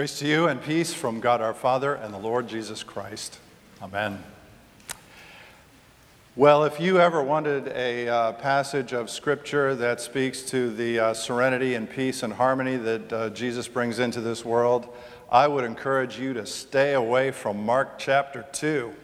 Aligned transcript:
Grace 0.00 0.18
to 0.18 0.26
you 0.26 0.48
and 0.48 0.62
peace 0.62 0.94
from 0.94 1.20
God 1.20 1.42
our 1.42 1.52
Father 1.52 1.92
and 1.92 2.14
the 2.14 2.18
Lord 2.18 2.48
Jesus 2.48 2.82
Christ. 2.82 3.38
Amen. 3.82 4.24
Well, 6.34 6.64
if 6.64 6.80
you 6.80 6.98
ever 6.98 7.22
wanted 7.22 7.68
a 7.68 8.08
uh, 8.08 8.32
passage 8.32 8.94
of 8.94 9.10
Scripture 9.10 9.74
that 9.74 10.00
speaks 10.00 10.40
to 10.44 10.74
the 10.74 10.98
uh, 10.98 11.12
serenity 11.12 11.74
and 11.74 11.86
peace 11.86 12.22
and 12.22 12.32
harmony 12.32 12.78
that 12.78 13.12
uh, 13.12 13.28
Jesus 13.28 13.68
brings 13.68 13.98
into 13.98 14.22
this 14.22 14.42
world, 14.42 14.88
I 15.30 15.46
would 15.46 15.64
encourage 15.64 16.18
you 16.18 16.32
to 16.32 16.46
stay 16.46 16.94
away 16.94 17.30
from 17.30 17.62
Mark 17.62 17.98
chapter 17.98 18.46
2. 18.52 18.94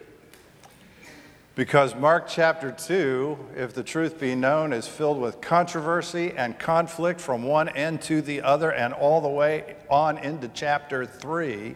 Because 1.57 1.95
Mark 1.95 2.27
chapter 2.27 2.71
2, 2.71 3.35
if 3.55 3.73
the 3.73 3.81
truth 3.81 4.19
be 4.19 4.35
known, 4.35 4.71
is 4.71 4.87
filled 4.87 5.19
with 5.19 5.41
controversy 5.41 6.31
and 6.37 6.59
conflict 6.59 7.19
from 7.19 7.41
one 7.41 7.67
end 7.69 8.03
to 8.03 8.21
the 8.21 8.43
other 8.43 8.71
and 8.71 8.93
all 8.93 9.21
the 9.21 9.27
way 9.27 9.75
on 9.89 10.19
into 10.19 10.49
chapter 10.49 11.03
3, 11.03 11.73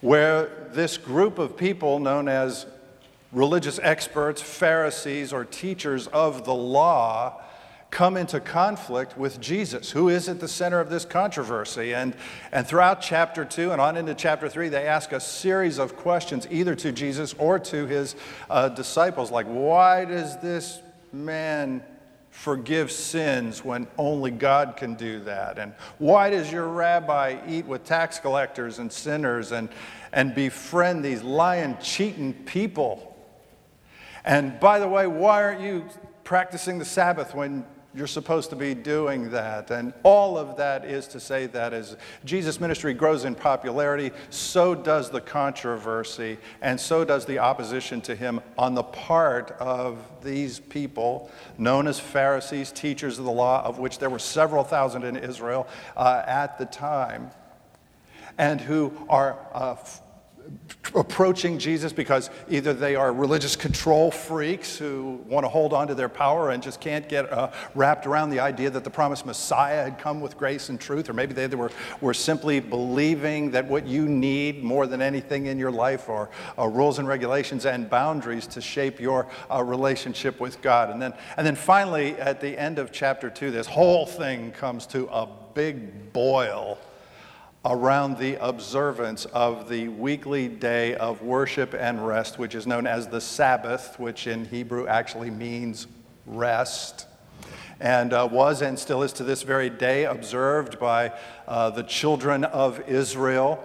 where 0.00 0.68
this 0.72 0.96
group 0.98 1.38
of 1.38 1.56
people 1.56 2.00
known 2.00 2.26
as 2.26 2.66
religious 3.30 3.78
experts, 3.84 4.42
Pharisees, 4.42 5.32
or 5.32 5.44
teachers 5.44 6.08
of 6.08 6.44
the 6.44 6.52
law 6.52 7.40
come 7.90 8.16
into 8.16 8.40
conflict 8.40 9.16
with 9.16 9.40
Jesus, 9.40 9.90
who 9.90 10.08
is 10.08 10.28
at 10.28 10.40
the 10.40 10.48
center 10.48 10.80
of 10.80 10.90
this 10.90 11.04
controversy. 11.04 11.94
And, 11.94 12.14
and 12.52 12.66
throughout 12.66 13.00
chapter 13.00 13.44
2 13.44 13.72
and 13.72 13.80
on 13.80 13.96
into 13.96 14.14
chapter 14.14 14.48
3, 14.48 14.68
they 14.68 14.86
ask 14.86 15.12
a 15.12 15.20
series 15.20 15.78
of 15.78 15.96
questions, 15.96 16.46
either 16.50 16.74
to 16.76 16.92
Jesus 16.92 17.34
or 17.38 17.58
to 17.58 17.86
his 17.86 18.16
uh, 18.50 18.68
disciples, 18.70 19.30
like, 19.30 19.46
why 19.46 20.04
does 20.04 20.36
this 20.38 20.80
man 21.12 21.82
forgive 22.30 22.92
sins 22.92 23.64
when 23.64 23.86
only 23.96 24.30
God 24.30 24.76
can 24.76 24.94
do 24.94 25.20
that? 25.20 25.58
And 25.58 25.72
why 25.98 26.28
does 26.28 26.52
your 26.52 26.68
rabbi 26.68 27.38
eat 27.48 27.64
with 27.64 27.84
tax 27.84 28.18
collectors 28.18 28.78
and 28.78 28.92
sinners 28.92 29.52
and, 29.52 29.70
and 30.12 30.34
befriend 30.34 31.02
these 31.04 31.22
lying, 31.22 31.78
cheating 31.80 32.34
people? 32.34 33.16
And 34.24 34.60
by 34.60 34.80
the 34.80 34.88
way, 34.88 35.06
why 35.06 35.44
aren't 35.44 35.62
you 35.62 35.86
practicing 36.24 36.78
the 36.78 36.84
Sabbath 36.84 37.34
when 37.34 37.64
you're 37.96 38.06
supposed 38.06 38.50
to 38.50 38.56
be 38.56 38.74
doing 38.74 39.30
that. 39.30 39.70
And 39.70 39.94
all 40.02 40.36
of 40.36 40.58
that 40.58 40.84
is 40.84 41.06
to 41.08 41.20
say 41.20 41.46
that 41.46 41.72
as 41.72 41.96
Jesus' 42.26 42.60
ministry 42.60 42.92
grows 42.92 43.24
in 43.24 43.34
popularity, 43.34 44.10
so 44.28 44.74
does 44.74 45.08
the 45.10 45.20
controversy, 45.20 46.36
and 46.60 46.78
so 46.78 47.04
does 47.04 47.24
the 47.24 47.38
opposition 47.38 48.02
to 48.02 48.14
him 48.14 48.40
on 48.58 48.74
the 48.74 48.82
part 48.82 49.52
of 49.52 49.98
these 50.22 50.60
people 50.60 51.30
known 51.56 51.86
as 51.88 51.98
Pharisees, 51.98 52.70
teachers 52.70 53.18
of 53.18 53.24
the 53.24 53.30
law, 53.30 53.64
of 53.64 53.78
which 53.78 53.98
there 53.98 54.10
were 54.10 54.18
several 54.18 54.62
thousand 54.62 55.04
in 55.04 55.16
Israel 55.16 55.66
uh, 55.96 56.22
at 56.26 56.58
the 56.58 56.66
time, 56.66 57.30
and 58.36 58.60
who 58.60 58.92
are. 59.08 59.38
Uh, 59.54 59.76
approaching 60.94 61.58
Jesus 61.58 61.92
because 61.92 62.30
either 62.48 62.72
they 62.72 62.94
are 62.94 63.12
religious 63.12 63.56
control 63.56 64.10
freaks 64.10 64.76
who 64.76 65.20
want 65.26 65.44
to 65.44 65.48
hold 65.48 65.72
on 65.72 65.88
to 65.88 65.94
their 65.94 66.08
power 66.08 66.50
and 66.50 66.62
just 66.62 66.80
can't 66.80 67.08
get 67.08 67.30
uh, 67.32 67.50
wrapped 67.74 68.06
around 68.06 68.30
the 68.30 68.40
idea 68.40 68.70
that 68.70 68.84
the 68.84 68.90
promised 68.90 69.26
Messiah 69.26 69.84
had 69.84 69.98
come 69.98 70.20
with 70.20 70.36
grace 70.36 70.68
and 70.68 70.80
truth, 70.80 71.08
or 71.08 71.12
maybe 71.12 71.34
they 71.34 71.46
were, 71.48 71.70
were 72.00 72.14
simply 72.14 72.60
believing 72.60 73.50
that 73.50 73.66
what 73.66 73.86
you 73.86 74.08
need 74.08 74.62
more 74.62 74.86
than 74.86 75.02
anything 75.02 75.46
in 75.46 75.58
your 75.58 75.70
life 75.70 76.08
are 76.08 76.30
uh, 76.58 76.66
rules 76.66 76.98
and 76.98 77.08
regulations 77.08 77.66
and 77.66 77.90
boundaries 77.90 78.46
to 78.46 78.60
shape 78.60 79.00
your 79.00 79.28
uh, 79.52 79.62
relationship 79.62 80.40
with 80.40 80.62
God. 80.62 80.90
And 80.90 81.00
then, 81.00 81.12
and 81.36 81.46
then 81.46 81.56
finally, 81.56 82.14
at 82.14 82.40
the 82.40 82.58
end 82.58 82.78
of 82.78 82.92
chapter 82.92 83.28
two, 83.30 83.50
this 83.50 83.66
whole 83.66 84.06
thing 84.06 84.52
comes 84.52 84.86
to 84.88 85.08
a 85.08 85.28
big 85.54 86.12
boil 86.12 86.78
around 87.68 88.18
the 88.18 88.36
observance 88.46 89.24
of 89.26 89.68
the 89.68 89.88
weekly 89.88 90.46
day 90.46 90.94
of 90.94 91.20
worship 91.22 91.74
and 91.74 92.06
rest, 92.06 92.38
which 92.38 92.54
is 92.54 92.66
known 92.66 92.86
as 92.86 93.08
the 93.08 93.20
Sabbath, 93.20 93.98
which 93.98 94.28
in 94.28 94.44
Hebrew 94.44 94.86
actually 94.86 95.30
means 95.30 95.88
rest, 96.26 97.06
and 97.80 98.12
uh, 98.12 98.28
was 98.30 98.62
and 98.62 98.78
still 98.78 99.02
is 99.02 99.12
to 99.14 99.24
this 99.24 99.42
very 99.42 99.68
day 99.68 100.04
observed 100.04 100.78
by 100.78 101.12
uh, 101.48 101.70
the 101.70 101.82
children 101.82 102.44
of 102.44 102.80
Israel. 102.88 103.62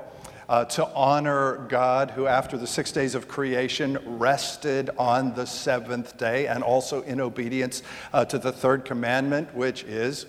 Uh, 0.50 0.66
to 0.66 0.86
honor 0.88 1.66
God, 1.70 2.12
who 2.12 2.28
after 2.28 2.58
the 2.58 2.68
six 2.68 2.92
days 2.92 3.16
of 3.16 3.30
creation 3.30 3.98
rested 4.20 4.90
on 4.98 5.34
the 5.34 5.46
seventh 5.46 6.18
day, 6.18 6.48
and 6.48 6.62
also 6.62 7.04
in 7.04 7.22
obedience 7.22 7.84
uh, 8.12 8.26
to 8.26 8.38
the 8.38 8.52
third 8.52 8.84
commandment, 8.84 9.56
which 9.56 9.86
is 9.86 10.26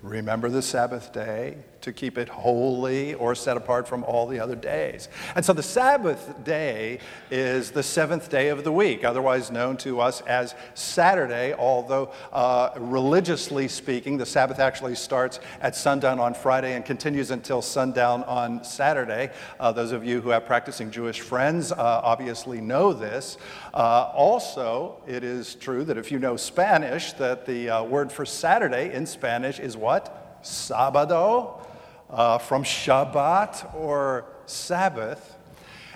remember 0.00 0.48
the 0.48 0.62
Sabbath 0.62 1.12
day 1.12 1.56
to 1.84 1.92
keep 1.92 2.16
it 2.16 2.30
holy 2.30 3.12
or 3.14 3.34
set 3.34 3.56
apart 3.56 3.86
from 3.86 4.04
all 4.04 4.26
the 4.26 4.40
other 4.40 4.56
days. 4.56 5.08
And 5.36 5.44
so 5.44 5.52
the 5.52 5.62
Sabbath 5.62 6.42
day 6.42 6.98
is 7.30 7.70
the 7.70 7.82
seventh 7.82 8.30
day 8.30 8.48
of 8.48 8.64
the 8.64 8.72
week, 8.72 9.04
otherwise 9.04 9.50
known 9.50 9.76
to 9.78 10.00
us 10.00 10.22
as 10.22 10.54
Saturday, 10.72 11.52
although 11.52 12.10
uh, 12.32 12.70
religiously 12.78 13.68
speaking, 13.68 14.16
the 14.16 14.24
Sabbath 14.24 14.58
actually 14.58 14.94
starts 14.94 15.40
at 15.60 15.76
sundown 15.76 16.18
on 16.18 16.32
Friday 16.32 16.74
and 16.74 16.86
continues 16.86 17.30
until 17.30 17.60
sundown 17.60 18.24
on 18.24 18.64
Saturday. 18.64 19.30
Uh, 19.60 19.70
those 19.70 19.92
of 19.92 20.04
you 20.04 20.22
who 20.22 20.30
have 20.30 20.46
practicing 20.46 20.90
Jewish 20.90 21.20
friends 21.20 21.70
uh, 21.70 21.76
obviously 22.02 22.62
know 22.62 22.94
this. 22.94 23.36
Uh, 23.74 24.10
also, 24.14 25.02
it 25.06 25.22
is 25.22 25.54
true 25.54 25.84
that 25.84 25.98
if 25.98 26.10
you 26.10 26.18
know 26.18 26.36
Spanish, 26.36 27.12
that 27.14 27.44
the 27.44 27.68
uh, 27.68 27.82
word 27.84 28.10
for 28.10 28.24
Saturday 28.24 28.94
in 28.94 29.04
Spanish 29.04 29.60
is 29.60 29.76
what? 29.76 30.42
Sábado 30.42 31.63
uh, 32.14 32.38
from 32.38 32.64
Shabbat 32.64 33.74
or 33.74 34.26
Sabbath. 34.46 35.36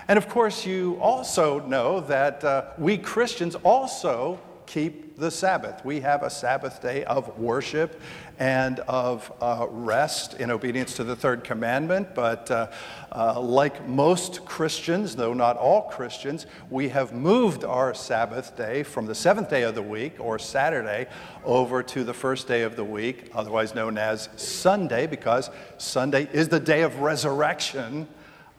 And 0.07 0.17
of 0.17 0.27
course, 0.27 0.65
you 0.65 0.97
also 1.01 1.59
know 1.61 1.99
that 2.01 2.43
uh, 2.43 2.65
we 2.77 2.97
Christians 2.97 3.55
also 3.55 4.39
keep 4.65 5.17
the 5.17 5.31
Sabbath. 5.31 5.83
We 5.83 5.99
have 6.01 6.23
a 6.23 6.29
Sabbath 6.29 6.81
day 6.81 7.03
of 7.05 7.37
worship 7.39 7.99
and 8.39 8.79
of 8.81 9.31
uh, 9.41 9.67
rest 9.69 10.35
in 10.39 10.49
obedience 10.49 10.95
to 10.95 11.03
the 11.03 11.15
third 11.15 11.43
commandment. 11.43 12.15
But 12.15 12.49
uh, 12.49 12.67
uh, 13.11 13.39
like 13.39 13.85
most 13.85 14.45
Christians, 14.45 15.17
though 15.17 15.33
not 15.33 15.57
all 15.57 15.83
Christians, 15.83 16.45
we 16.69 16.87
have 16.89 17.11
moved 17.11 17.65
our 17.65 17.93
Sabbath 17.93 18.55
day 18.55 18.83
from 18.83 19.05
the 19.05 19.15
seventh 19.15 19.49
day 19.49 19.63
of 19.63 19.75
the 19.75 19.81
week, 19.81 20.15
or 20.19 20.39
Saturday, 20.39 21.07
over 21.43 21.83
to 21.83 22.03
the 22.05 22.13
first 22.13 22.47
day 22.47 22.61
of 22.61 22.77
the 22.77 22.83
week, 22.83 23.29
otherwise 23.35 23.75
known 23.75 23.97
as 23.97 24.29
Sunday, 24.37 25.05
because 25.05 25.49
Sunday 25.77 26.29
is 26.31 26.47
the 26.47 26.61
day 26.61 26.83
of 26.83 26.99
resurrection 26.99 28.07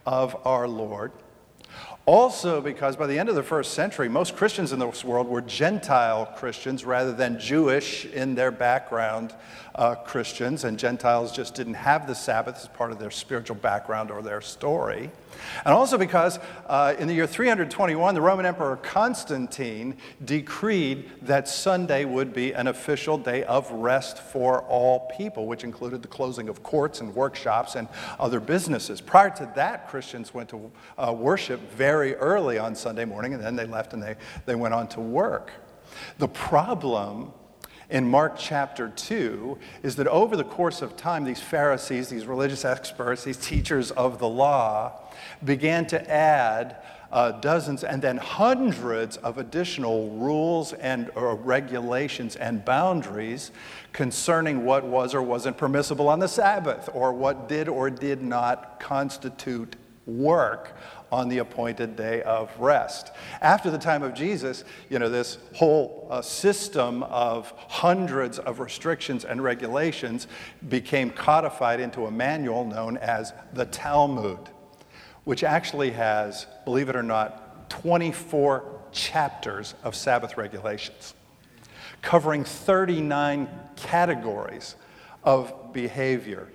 of 0.04 0.36
our 0.46 0.68
Lord. 0.68 1.12
Also, 2.06 2.60
because 2.60 2.96
by 2.96 3.06
the 3.06 3.18
end 3.18 3.28
of 3.28 3.34
the 3.34 3.42
first 3.42 3.74
century, 3.74 4.08
most 4.08 4.34
Christians 4.34 4.72
in 4.72 4.78
this 4.78 5.04
world 5.04 5.28
were 5.28 5.42
Gentile 5.42 6.26
Christians 6.26 6.84
rather 6.84 7.12
than 7.12 7.38
Jewish 7.38 8.04
in 8.06 8.34
their 8.34 8.50
background 8.50 9.34
uh, 9.74 9.94
Christians, 9.94 10.64
and 10.64 10.78
Gentiles 10.78 11.32
just 11.32 11.54
didn't 11.54 11.74
have 11.74 12.06
the 12.06 12.14
Sabbath 12.14 12.56
as 12.56 12.68
part 12.68 12.92
of 12.92 12.98
their 12.98 13.10
spiritual 13.10 13.56
background 13.56 14.10
or 14.10 14.22
their 14.22 14.40
story. 14.40 15.10
And 15.64 15.74
also 15.74 15.98
because 15.98 16.38
uh, 16.66 16.94
in 16.98 17.08
the 17.08 17.14
year 17.14 17.26
321, 17.26 18.14
the 18.14 18.20
Roman 18.20 18.46
Emperor 18.46 18.76
Constantine 18.76 19.96
decreed 20.24 21.10
that 21.22 21.48
Sunday 21.48 22.04
would 22.04 22.32
be 22.32 22.52
an 22.52 22.66
official 22.66 23.16
day 23.16 23.44
of 23.44 23.70
rest 23.70 24.18
for 24.18 24.62
all 24.62 25.10
people, 25.16 25.46
which 25.46 25.64
included 25.64 26.02
the 26.02 26.08
closing 26.08 26.48
of 26.48 26.62
courts 26.62 27.00
and 27.00 27.14
workshops 27.14 27.74
and 27.74 27.88
other 28.18 28.40
businesses. 28.40 29.00
Prior 29.00 29.30
to 29.30 29.50
that, 29.56 29.88
Christians 29.88 30.34
went 30.34 30.48
to 30.50 30.70
uh, 30.98 31.12
worship 31.16 31.60
very 31.72 32.14
early 32.16 32.58
on 32.58 32.74
Sunday 32.74 33.04
morning, 33.04 33.34
and 33.34 33.42
then 33.42 33.56
they 33.56 33.66
left 33.66 33.92
and 33.92 34.02
they, 34.02 34.16
they 34.46 34.54
went 34.54 34.74
on 34.74 34.88
to 34.88 35.00
work. 35.00 35.52
The 36.18 36.28
problem 36.28 37.32
in 37.90 38.08
Mark 38.08 38.36
chapter 38.38 38.88
2 38.88 39.58
is 39.82 39.96
that 39.96 40.06
over 40.06 40.36
the 40.36 40.44
course 40.44 40.80
of 40.80 40.96
time, 40.96 41.24
these 41.24 41.40
Pharisees, 41.40 42.08
these 42.08 42.24
religious 42.24 42.64
experts, 42.64 43.24
these 43.24 43.36
teachers 43.36 43.90
of 43.90 44.18
the 44.18 44.28
law 44.28 44.92
began 45.44 45.86
to 45.88 46.10
add 46.10 46.76
uh, 47.12 47.32
dozens 47.32 47.82
and 47.82 48.00
then 48.00 48.16
hundreds 48.16 49.16
of 49.18 49.38
additional 49.38 50.10
rules 50.10 50.72
and 50.74 51.10
uh, 51.16 51.34
regulations 51.34 52.36
and 52.36 52.64
boundaries 52.64 53.50
concerning 53.92 54.64
what 54.64 54.84
was 54.84 55.12
or 55.12 55.20
wasn't 55.20 55.56
permissible 55.56 56.08
on 56.08 56.20
the 56.20 56.28
Sabbath 56.28 56.88
or 56.94 57.12
what 57.12 57.48
did 57.48 57.68
or 57.68 57.90
did 57.90 58.22
not 58.22 58.78
constitute 58.78 59.74
work 60.06 60.76
on 61.12 61.28
the 61.28 61.38
appointed 61.38 61.96
day 61.96 62.22
of 62.22 62.50
rest. 62.58 63.12
After 63.40 63.70
the 63.70 63.78
time 63.78 64.02
of 64.02 64.14
Jesus, 64.14 64.64
you 64.88 64.98
know, 64.98 65.08
this 65.08 65.38
whole 65.54 66.06
uh, 66.10 66.22
system 66.22 67.02
of 67.04 67.52
hundreds 67.68 68.38
of 68.38 68.60
restrictions 68.60 69.24
and 69.24 69.42
regulations 69.42 70.26
became 70.68 71.10
codified 71.10 71.80
into 71.80 72.06
a 72.06 72.10
manual 72.10 72.64
known 72.64 72.96
as 72.96 73.32
the 73.52 73.66
Talmud, 73.66 74.38
which 75.24 75.44
actually 75.44 75.90
has, 75.90 76.46
believe 76.64 76.88
it 76.88 76.96
or 76.96 77.02
not, 77.02 77.70
24 77.70 78.80
chapters 78.92 79.74
of 79.84 79.94
Sabbath 79.94 80.36
regulations, 80.36 81.14
covering 82.02 82.44
39 82.44 83.48
categories 83.76 84.76
of 85.24 85.72
behavior 85.72 86.48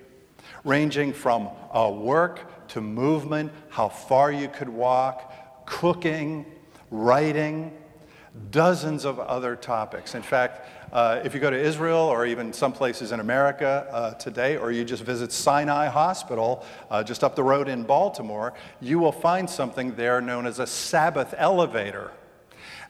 ranging 0.66 1.12
from 1.12 1.48
uh, 1.72 1.88
work 1.88 2.50
to 2.76 2.82
movement, 2.82 3.50
how 3.70 3.88
far 3.88 4.30
you 4.30 4.48
could 4.48 4.68
walk, 4.68 5.64
cooking, 5.64 6.44
writing, 6.90 7.72
dozens 8.50 9.06
of 9.06 9.18
other 9.18 9.56
topics. 9.56 10.14
In 10.14 10.20
fact, 10.20 10.68
uh, 10.92 11.22
if 11.24 11.32
you 11.32 11.40
go 11.40 11.48
to 11.48 11.58
Israel 11.58 12.00
or 12.00 12.26
even 12.26 12.52
some 12.52 12.74
places 12.74 13.12
in 13.12 13.20
America 13.20 13.88
uh, 13.90 14.10
today, 14.16 14.58
or 14.58 14.72
you 14.72 14.84
just 14.84 15.04
visit 15.04 15.32
Sinai 15.32 15.86
Hospital 15.86 16.66
uh, 16.90 17.02
just 17.02 17.24
up 17.24 17.34
the 17.34 17.42
road 17.42 17.66
in 17.66 17.82
Baltimore, 17.82 18.52
you 18.82 18.98
will 18.98 19.10
find 19.10 19.48
something 19.48 19.96
there 19.96 20.20
known 20.20 20.46
as 20.46 20.58
a 20.58 20.66
Sabbath 20.66 21.34
elevator. 21.38 22.12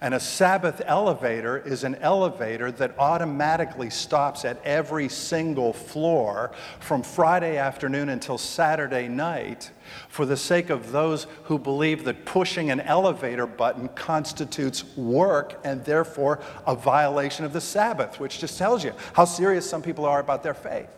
And 0.01 0.13
a 0.13 0.21
Sabbath 0.21 0.83
elevator 0.85 1.57
is 1.57 1.83
an 1.83 1.95
elevator 1.97 2.71
that 2.73 2.99
automatically 2.99 3.89
stops 3.89 4.45
at 4.45 4.63
every 4.63 5.09
single 5.09 5.73
floor 5.73 6.53
from 6.81 7.03
Friday 7.03 7.57
afternoon 7.57 8.11
until 8.11 8.37
Saturday 8.37 9.09
night 9.09 9.71
for 10.09 10.27
the 10.27 10.37
sake 10.37 10.69
of 10.69 10.93
those 10.93 11.27
who 11.45 11.59
believe 11.59 12.05
that 12.05 12.27
pushing 12.27 12.71
an 12.71 12.81
elevator 12.81 13.47
button 13.47 13.89
constitutes 13.89 14.85
work 14.97 15.59
and 15.65 15.83
therefore 15.87 16.41
a 16.67 16.75
violation 16.75 17.47
of 17.47 17.55
the 17.55 17.61
Sabbath, 17.61 18.21
which 18.21 18.39
just 18.39 18.59
tells 18.59 18.85
you 18.85 18.93
how 19.15 19.25
serious 19.25 19.69
some 19.69 19.81
people 19.81 20.05
are 20.05 20.21
about 20.21 20.43
their 20.43 20.55
faith. 20.55 20.91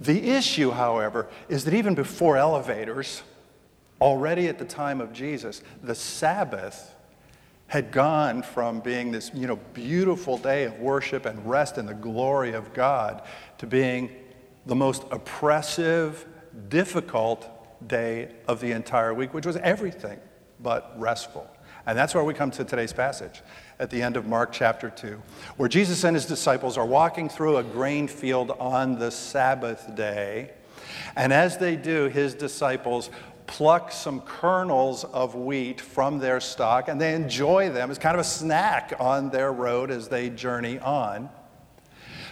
The 0.00 0.30
issue, 0.30 0.70
however, 0.70 1.28
is 1.50 1.66
that 1.66 1.74
even 1.74 1.94
before 1.94 2.38
elevators, 2.38 3.22
already 4.00 4.48
at 4.48 4.58
the 4.58 4.64
time 4.64 5.00
of 5.00 5.12
Jesus, 5.12 5.62
the 5.82 5.94
Sabbath 5.94 6.93
had 7.66 7.90
gone 7.90 8.42
from 8.42 8.80
being 8.80 9.10
this 9.10 9.30
you 9.34 9.46
know, 9.46 9.56
beautiful 9.72 10.38
day 10.38 10.64
of 10.64 10.78
worship 10.78 11.26
and 11.26 11.48
rest 11.48 11.78
in 11.78 11.86
the 11.86 11.94
glory 11.94 12.52
of 12.52 12.72
God 12.72 13.22
to 13.58 13.66
being 13.66 14.10
the 14.66 14.74
most 14.76 15.04
oppressive, 15.10 16.26
difficult 16.68 17.50
day 17.88 18.30
of 18.46 18.60
the 18.60 18.72
entire 18.72 19.12
week, 19.12 19.34
which 19.34 19.46
was 19.46 19.56
everything 19.56 20.18
but 20.60 20.94
restful. 20.98 21.48
And 21.86 21.98
that's 21.98 22.14
where 22.14 22.24
we 22.24 22.32
come 22.32 22.50
to 22.52 22.64
today's 22.64 22.92
passage 22.92 23.42
at 23.78 23.90
the 23.90 24.00
end 24.00 24.16
of 24.16 24.26
Mark 24.26 24.52
chapter 24.52 24.88
2, 24.88 25.20
where 25.56 25.68
Jesus 25.68 26.04
and 26.04 26.16
his 26.16 26.24
disciples 26.24 26.78
are 26.78 26.86
walking 26.86 27.28
through 27.28 27.58
a 27.58 27.62
grain 27.62 28.08
field 28.08 28.52
on 28.52 28.98
the 28.98 29.10
Sabbath 29.10 29.94
day. 29.94 30.52
And 31.16 31.32
as 31.32 31.58
they 31.58 31.76
do, 31.76 32.06
his 32.06 32.34
disciples 32.34 33.10
pluck 33.46 33.92
some 33.92 34.20
kernels 34.20 35.04
of 35.04 35.34
wheat 35.34 35.80
from 35.80 36.18
their 36.18 36.40
stock 36.40 36.88
and 36.88 37.00
they 37.00 37.14
enjoy 37.14 37.70
them 37.70 37.90
as 37.90 37.98
kind 37.98 38.14
of 38.14 38.20
a 38.20 38.24
snack 38.24 38.92
on 38.98 39.30
their 39.30 39.52
road 39.52 39.90
as 39.90 40.08
they 40.08 40.30
journey 40.30 40.78
on. 40.78 41.28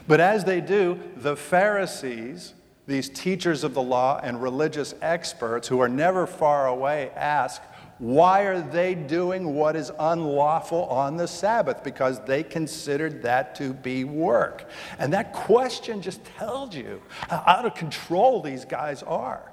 But 0.09 0.21
as 0.21 0.45
they 0.45 0.61
do, 0.61 0.99
the 1.17 1.37
Pharisees, 1.37 2.55
these 2.87 3.09
teachers 3.09 3.63
of 3.63 3.75
the 3.75 3.83
law 3.83 4.21
and 4.23 4.43
religious 4.43 4.95
experts 5.01 5.69
who 5.69 5.81
are 5.81 5.89
never 5.89 6.27
far 6.27 6.67
away, 6.67 7.11
ask, 7.15 7.63
why 7.99 8.43
are 8.43 8.61
they 8.61 8.97
doing 8.97 9.55
what 9.55 9.77
is 9.77 9.93
unlawful 9.97 10.87
on 10.87 11.17
the 11.17 11.29
Sabbath? 11.29 11.85
Because 11.85 12.19
they 12.25 12.43
considered 12.43 13.23
that 13.23 13.55
to 13.57 13.73
be 13.73 14.03
work. 14.03 14.69
And 14.99 15.13
that 15.13 15.33
question 15.33 16.03
just 16.03 16.25
tells 16.25 16.75
you 16.75 17.01
how 17.29 17.45
out 17.47 17.65
of 17.65 17.75
control 17.75 18.43
these 18.43 18.65
guys 18.65 19.05
are. 19.05 19.52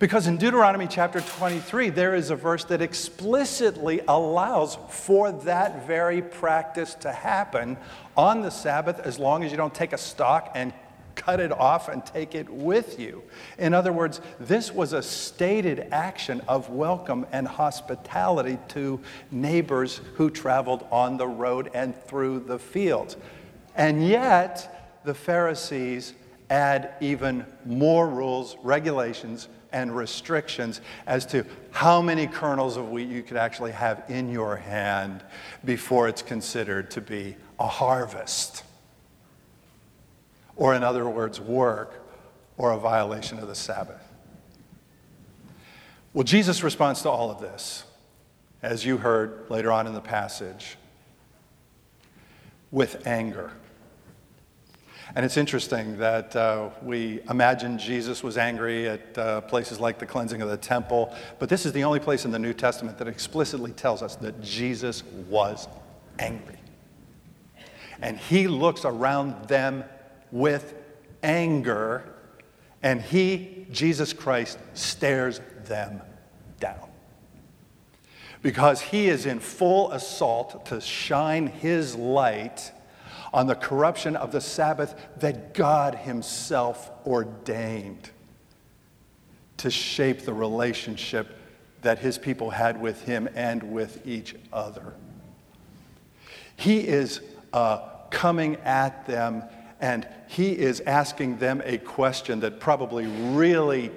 Because 0.00 0.26
in 0.26 0.38
Deuteronomy 0.38 0.86
chapter 0.86 1.20
23, 1.20 1.90
there 1.90 2.14
is 2.14 2.30
a 2.30 2.34
verse 2.34 2.64
that 2.64 2.80
explicitly 2.80 4.00
allows 4.08 4.78
for 4.88 5.30
that 5.30 5.86
very 5.86 6.22
practice 6.22 6.94
to 6.94 7.12
happen 7.12 7.76
on 8.16 8.40
the 8.40 8.48
Sabbath 8.48 8.98
as 9.00 9.18
long 9.18 9.44
as 9.44 9.50
you 9.50 9.58
don't 9.58 9.74
take 9.74 9.92
a 9.92 9.98
stock 9.98 10.52
and 10.54 10.72
cut 11.16 11.38
it 11.38 11.52
off 11.52 11.90
and 11.90 12.06
take 12.06 12.34
it 12.34 12.48
with 12.48 12.98
you. 12.98 13.22
In 13.58 13.74
other 13.74 13.92
words, 13.92 14.22
this 14.38 14.72
was 14.72 14.94
a 14.94 15.02
stated 15.02 15.88
action 15.92 16.40
of 16.48 16.70
welcome 16.70 17.26
and 17.30 17.46
hospitality 17.46 18.56
to 18.68 19.00
neighbors 19.30 20.00
who 20.14 20.30
traveled 20.30 20.86
on 20.90 21.18
the 21.18 21.28
road 21.28 21.70
and 21.74 21.94
through 22.06 22.40
the 22.40 22.58
fields. 22.58 23.18
And 23.76 24.08
yet, 24.08 25.02
the 25.04 25.12
Pharisees 25.12 26.14
add 26.48 26.94
even 27.02 27.44
more 27.66 28.08
rules, 28.08 28.56
regulations, 28.62 29.48
and 29.72 29.94
restrictions 29.94 30.80
as 31.06 31.26
to 31.26 31.44
how 31.70 32.02
many 32.02 32.26
kernels 32.26 32.76
of 32.76 32.90
wheat 32.90 33.08
you 33.08 33.22
could 33.22 33.36
actually 33.36 33.72
have 33.72 34.04
in 34.08 34.30
your 34.30 34.56
hand 34.56 35.22
before 35.64 36.08
it's 36.08 36.22
considered 36.22 36.90
to 36.90 37.00
be 37.00 37.36
a 37.58 37.66
harvest. 37.66 38.64
Or, 40.56 40.74
in 40.74 40.82
other 40.82 41.08
words, 41.08 41.40
work 41.40 42.04
or 42.56 42.72
a 42.72 42.78
violation 42.78 43.38
of 43.38 43.48
the 43.48 43.54
Sabbath. 43.54 44.02
Well, 46.12 46.24
Jesus 46.24 46.62
responds 46.62 47.02
to 47.02 47.10
all 47.10 47.30
of 47.30 47.40
this, 47.40 47.84
as 48.62 48.84
you 48.84 48.98
heard 48.98 49.48
later 49.48 49.70
on 49.70 49.86
in 49.86 49.94
the 49.94 50.00
passage, 50.00 50.76
with 52.70 53.06
anger. 53.06 53.52
And 55.14 55.24
it's 55.24 55.36
interesting 55.36 55.98
that 55.98 56.36
uh, 56.36 56.70
we 56.82 57.20
imagine 57.28 57.78
Jesus 57.78 58.22
was 58.22 58.38
angry 58.38 58.88
at 58.88 59.18
uh, 59.18 59.40
places 59.42 59.80
like 59.80 59.98
the 59.98 60.06
cleansing 60.06 60.40
of 60.40 60.48
the 60.48 60.56
temple, 60.56 61.14
but 61.38 61.48
this 61.48 61.66
is 61.66 61.72
the 61.72 61.82
only 61.82 61.98
place 61.98 62.24
in 62.24 62.30
the 62.30 62.38
New 62.38 62.52
Testament 62.52 62.96
that 62.98 63.08
explicitly 63.08 63.72
tells 63.72 64.02
us 64.02 64.14
that 64.16 64.40
Jesus 64.40 65.02
was 65.28 65.66
angry. 66.18 66.58
And 68.00 68.18
he 68.18 68.46
looks 68.46 68.84
around 68.84 69.48
them 69.48 69.84
with 70.30 70.74
anger, 71.22 72.04
and 72.82 73.02
he, 73.02 73.66
Jesus 73.72 74.12
Christ, 74.12 74.58
stares 74.74 75.40
them 75.64 76.02
down. 76.60 76.88
Because 78.42 78.80
he 78.80 79.08
is 79.08 79.26
in 79.26 79.40
full 79.40 79.90
assault 79.90 80.66
to 80.66 80.80
shine 80.80 81.48
his 81.48 81.96
light 81.96 82.72
on 83.32 83.46
the 83.46 83.54
corruption 83.54 84.16
of 84.16 84.32
the 84.32 84.40
Sabbath 84.40 84.94
that 85.18 85.54
God 85.54 85.94
Himself 85.94 86.90
ordained 87.06 88.10
to 89.58 89.70
shape 89.70 90.22
the 90.22 90.32
relationship 90.32 91.36
that 91.82 91.98
His 91.98 92.18
people 92.18 92.50
had 92.50 92.80
with 92.80 93.02
Him 93.02 93.28
and 93.34 93.62
with 93.62 94.06
each 94.06 94.34
other. 94.52 94.94
He 96.56 96.86
is 96.86 97.20
uh, 97.52 97.80
coming 98.10 98.56
at 98.56 99.06
them 99.06 99.44
and 99.80 100.06
He 100.26 100.52
is 100.52 100.80
asking 100.80 101.38
them 101.38 101.62
a 101.64 101.78
question 101.78 102.40
that 102.40 102.60
probably 102.60 103.06
really 103.06 103.90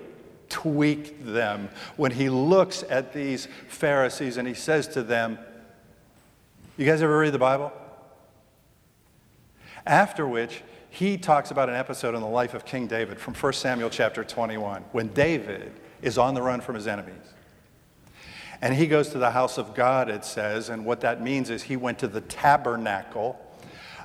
tweaked 0.50 1.26
them 1.26 1.70
when 1.98 2.12
He 2.12 2.30
looks 2.30 2.84
at 2.90 3.14
these 3.14 3.48
Pharisees 3.68 4.38
and 4.38 4.48
He 4.48 4.54
says 4.54 4.88
to 4.90 5.04
them, 5.04 5.40
You 6.78 6.86
guys 6.86 7.02
ever 7.02 7.18
read 7.18 7.34
the 7.34 7.40
Bible? 7.40 7.74
After 9.86 10.28
which, 10.28 10.62
he 10.90 11.18
talks 11.18 11.52
about 11.52 11.70
an 11.70 11.76
episode 11.76 12.16
in 12.16 12.22
the 12.22 12.28
life 12.28 12.54
of 12.54 12.66
King 12.66 12.88
David 12.88 13.20
from 13.20 13.34
1 13.34 13.54
Samuel 13.54 13.90
chapter 13.90 14.24
21, 14.24 14.84
when 14.92 15.08
David 15.10 15.74
is 16.02 16.18
on 16.18 16.36
the 16.36 16.42
run 16.42 16.62
from 16.62 16.76
his 16.76 16.88
enemies. 16.88 17.34
And 18.62 18.74
he 18.74 18.88
goes 18.88 19.10
to 19.10 19.18
the 19.18 19.32
house 19.32 19.58
of 19.58 19.76
God, 19.76 20.10
it 20.10 20.24
says, 20.24 20.70
and 20.70 20.86
what 20.86 21.02
that 21.02 21.22
means 21.22 21.50
is 21.50 21.64
he 21.64 21.76
went 21.76 22.00
to 22.00 22.08
the 22.08 22.22
tabernacle, 22.22 23.38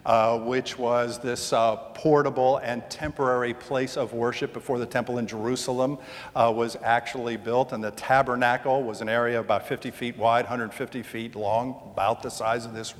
uh, 0.04 0.38
which 0.38 0.78
was 0.78 1.18
this 1.20 1.52
uh, 1.52 1.76
portable 1.94 2.56
and 2.58 2.88
temporary 2.90 3.54
place 3.54 3.96
of 3.96 4.14
worship 4.14 4.52
before 4.52 4.78
the 4.78 4.86
temple 4.86 5.18
in 5.18 5.26
Jerusalem 5.26 5.98
uh, 6.34 6.52
was 6.54 6.76
actually 6.82 7.36
built. 7.36 7.72
And 7.72 7.84
the 7.84 7.90
tabernacle 7.92 8.82
was 8.82 9.00
an 9.00 9.08
area 9.08 9.38
about 9.38 9.68
50 9.68 9.90
feet 9.90 10.16
wide, 10.16 10.46
150 10.46 11.02
feet 11.02 11.36
long, 11.36 11.80
about 11.92 12.22
the 12.22 12.30
size 12.30 12.64
of 12.64 12.74
this 12.74 12.94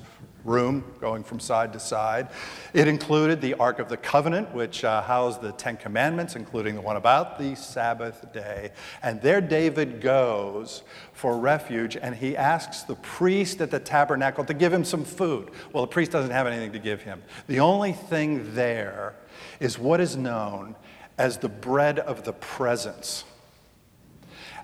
room 0.45 0.83
going 0.99 1.23
from 1.23 1.39
side 1.39 1.73
to 1.73 1.79
side. 1.79 2.29
It 2.73 2.87
included 2.87 3.41
the 3.41 3.55
Ark 3.55 3.79
of 3.79 3.89
the 3.89 3.97
Covenant, 3.97 4.53
which 4.53 4.83
uh, 4.83 5.01
housed 5.01 5.41
the 5.41 5.51
Ten 5.51 5.77
Commandments, 5.77 6.35
including 6.35 6.75
the 6.75 6.81
one 6.81 6.95
about 6.95 7.37
the 7.39 7.55
Sabbath 7.55 8.31
day. 8.33 8.71
And 9.03 9.21
there 9.21 9.41
David 9.41 10.01
goes 10.01 10.83
for 11.13 11.37
refuge, 11.37 11.97
and 11.97 12.15
he 12.15 12.37
asks 12.37 12.83
the 12.83 12.95
priest 12.95 13.61
at 13.61 13.71
the 13.71 13.79
tabernacle 13.79 14.45
to 14.45 14.53
give 14.53 14.71
him 14.71 14.83
some 14.83 15.03
food. 15.03 15.51
Well, 15.73 15.83
the 15.83 15.91
priest 15.91 16.11
doesn't 16.11 16.31
have 16.31 16.47
anything 16.47 16.71
to 16.73 16.79
give 16.79 17.01
him. 17.01 17.21
The 17.47 17.59
only 17.59 17.93
thing 17.93 18.55
there 18.55 19.15
is 19.59 19.77
what 19.77 19.99
is 19.99 20.15
known 20.15 20.75
as 21.17 21.37
the 21.37 21.49
bread 21.49 21.99
of 21.99 22.23
the 22.23 22.33
presence. 22.33 23.25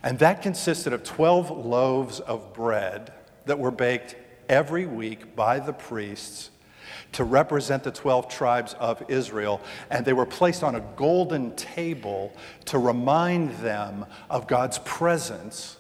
And 0.01 0.20
that 0.20 0.41
consisted 0.41 0.94
of 0.94 1.03
12 1.03 1.65
loaves 1.65 2.20
of 2.20 2.53
bread 2.53 3.12
that 3.46 3.60
were 3.60 3.72
baked 3.72 4.15
every 4.49 4.85
week 4.85 5.35
by 5.35 5.59
the 5.59 5.73
priests 5.73 6.51
to 7.13 7.23
represent 7.23 7.83
the 7.83 7.91
12 7.91 8.27
tribes 8.27 8.73
of 8.73 9.01
Israel, 9.07 9.61
and 9.89 10.05
they 10.05 10.13
were 10.13 10.25
placed 10.25 10.63
on 10.63 10.75
a 10.75 10.81
golden 10.95 11.55
table 11.55 12.33
to 12.65 12.77
remind 12.77 13.51
them 13.57 14.05
of 14.29 14.47
God's 14.47 14.79
presence 14.79 15.77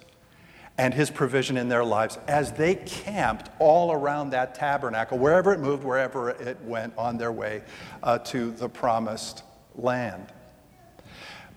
and 0.77 0.93
his 0.93 1.09
provision 1.09 1.57
in 1.57 1.69
their 1.69 1.83
lives 1.83 2.17
as 2.27 2.51
they 2.53 2.75
camped 2.75 3.49
all 3.59 3.91
around 3.91 4.31
that 4.31 4.55
tabernacle, 4.55 5.17
wherever 5.17 5.53
it 5.53 5.59
moved, 5.59 5.83
wherever 5.83 6.29
it 6.29 6.59
went 6.61 6.93
on 6.97 7.17
their 7.17 7.31
way 7.31 7.63
uh, 8.03 8.17
to 8.19 8.51
the 8.51 8.67
promised 8.67 9.43
land. 9.75 10.27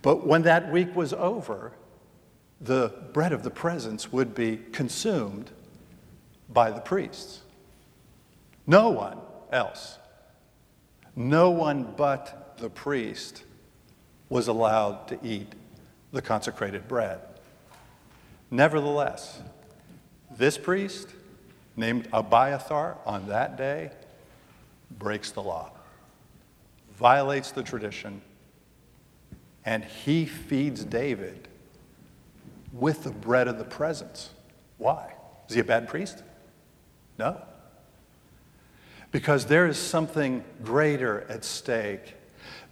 But 0.02 0.26
when 0.26 0.42
that 0.42 0.70
week 0.70 0.94
was 0.94 1.12
over, 1.12 1.72
the 2.60 2.92
bread 3.12 3.32
of 3.32 3.42
the 3.42 3.50
presence 3.50 4.12
would 4.12 4.34
be 4.34 4.58
consumed 4.72 5.50
by 6.48 6.70
the 6.70 6.80
priests. 6.80 7.42
No 8.66 8.90
one 8.90 9.18
else, 9.50 9.98
no 11.16 11.50
one 11.50 11.94
but 11.96 12.56
the 12.58 12.70
priest 12.70 13.44
was 14.28 14.48
allowed 14.48 15.08
to 15.08 15.18
eat 15.22 15.54
the 16.12 16.22
consecrated 16.22 16.86
bread. 16.86 17.20
Nevertheless, 18.50 19.40
this 20.36 20.58
priest, 20.58 21.08
named 21.76 22.08
Abiathar, 22.12 22.98
on 23.06 23.28
that 23.28 23.56
day, 23.56 23.90
breaks 24.98 25.30
the 25.30 25.42
law, 25.42 25.70
violates 26.96 27.52
the 27.52 27.62
tradition, 27.62 28.20
and 29.64 29.84
he 29.84 30.24
feeds 30.24 30.84
David 30.84 31.48
with 32.72 33.04
the 33.04 33.10
bread 33.10 33.48
of 33.48 33.58
the 33.58 33.64
presence. 33.64 34.30
Why? 34.78 35.12
Is 35.48 35.54
he 35.54 35.60
a 35.60 35.64
bad 35.64 35.88
priest? 35.88 36.22
No. 37.18 37.40
Because 39.10 39.46
there 39.46 39.66
is 39.66 39.76
something 39.76 40.44
greater 40.62 41.26
at 41.28 41.44
stake 41.44 42.14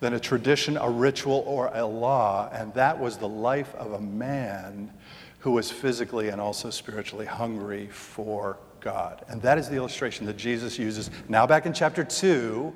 than 0.01 0.13
a 0.13 0.21
tradition, 0.21 0.77
a 0.77 0.89
ritual, 0.89 1.43
or 1.47 1.71
a 1.73 1.85
law, 1.85 2.51
and 2.53 2.73
that 2.75 2.99
was 2.99 3.17
the 3.17 3.29
life 3.29 3.75
of 3.75 3.93
a 3.93 4.01
man 4.01 4.93
who 5.41 5.53
was 5.53 5.71
physically 5.71 6.29
and 6.29 6.41
also 6.41 6.71
spiritually 6.71 7.27
hungry 7.27 7.89
for 7.89 8.59
God. 8.81 9.25
And 9.29 9.41
that 9.43 9.59
is 9.59 9.69
the 9.69 9.77
illustration 9.77 10.27
that 10.27 10.37
Jesus 10.37 10.79
uses 10.79 11.11
now 11.29 11.47
back 11.47 11.67
in 11.67 11.73
chapter 11.73 12.05
2 12.05 12.73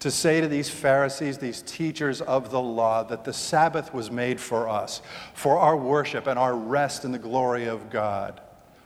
to 0.00 0.10
say 0.10 0.40
to 0.40 0.48
these 0.48 0.70
Pharisees, 0.70 1.36
these 1.36 1.60
teachers 1.62 2.22
of 2.22 2.50
the 2.50 2.60
law, 2.60 3.02
that 3.02 3.24
the 3.24 3.32
Sabbath 3.32 3.92
was 3.92 4.10
made 4.10 4.40
for 4.40 4.66
us, 4.68 5.02
for 5.34 5.58
our 5.58 5.76
worship 5.76 6.26
and 6.26 6.38
our 6.38 6.56
rest 6.56 7.04
in 7.04 7.12
the 7.12 7.18
glory 7.18 7.66
of 7.66 7.90
God. 7.90 8.40